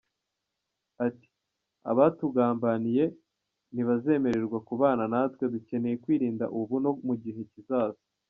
Ati”Abatugambaniye 1.07 3.05
ntibazemererwa 3.73 4.57
kubana 4.67 5.03
natwe 5.13 5.43
dukeneye 5.53 5.95
kwirinda 6.03 6.45
ubu 6.59 6.75
no 6.83 6.91
mu 7.07 7.15
gihe 7.23 7.41
kizaza. 7.51 8.01